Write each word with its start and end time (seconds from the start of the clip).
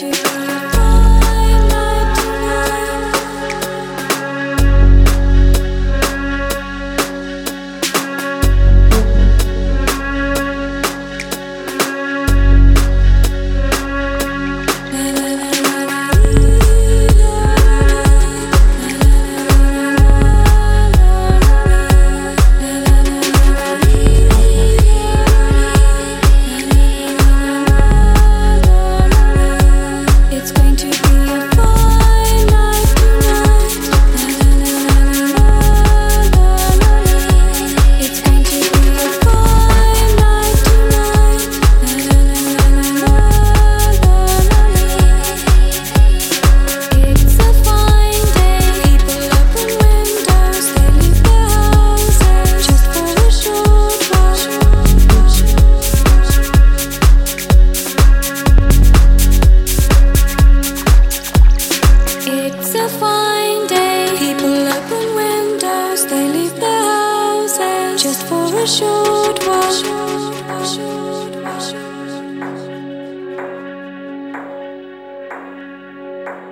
to 0.00 0.29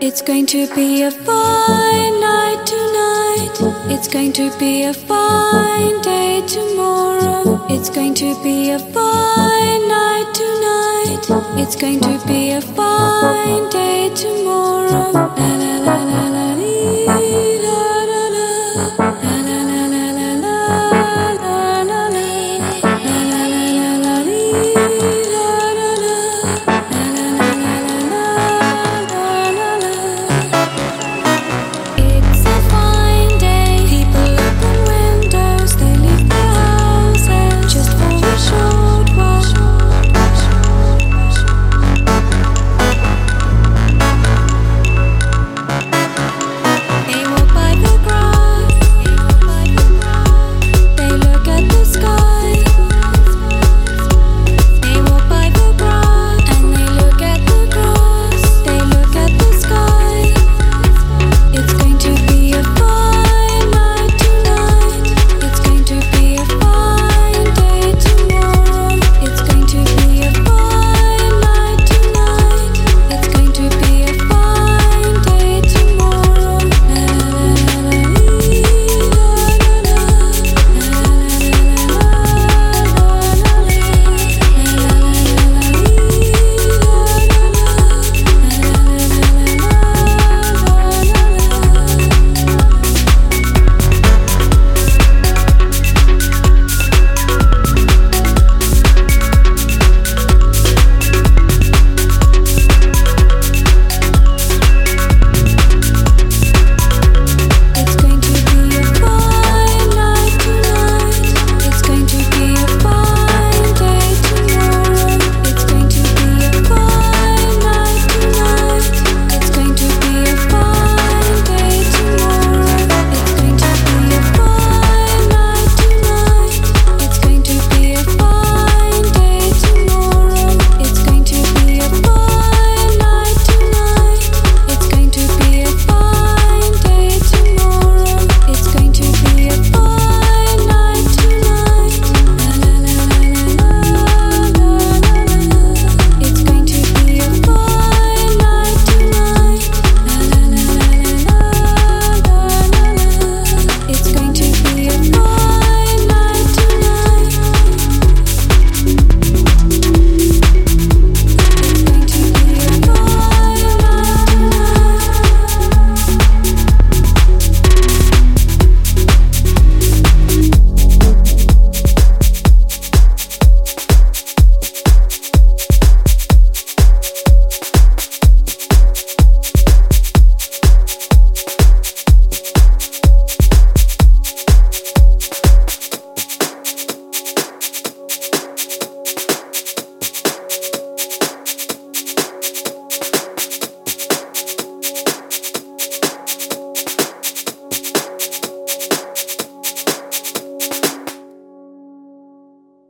It's 0.01 0.23
going 0.23 0.47
to 0.47 0.75
be 0.75 1.03
a 1.03 1.11
fine 1.11 2.21
night 2.21 2.65
tonight. 2.65 3.51
It's 3.93 4.09
going 4.09 4.33
to 4.33 4.51
be 4.59 4.85
a 4.85 4.95
fine 4.95 6.01
day 6.01 6.43
tomorrow. 6.47 7.67
It's 7.69 7.91
going 7.91 8.15
to 8.15 8.43
be 8.43 8.71
a 8.71 8.79
fine 8.79 9.89
night 9.89 10.31
tonight. 10.33 11.27
It's 11.61 11.77
going 11.77 12.01
to 12.01 12.19
be 12.27 12.53
a 12.53 12.63
fine 12.63 13.69
day 13.69 14.11
tomorrow. 14.15 15.13
La 15.13 15.27
la 15.37 15.77
la 15.85 16.05
la 16.05 16.29
la 16.31 16.38